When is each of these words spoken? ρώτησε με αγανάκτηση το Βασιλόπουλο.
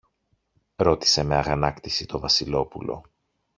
ρώτησε 0.75 1.23
με 1.23 1.35
αγανάκτηση 1.35 2.05
το 2.05 2.19
Βασιλόπουλο. 2.19 3.03